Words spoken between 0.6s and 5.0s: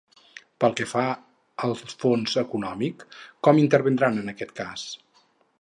Pel que fa al fons econòmic, com intervindran en aquest cas?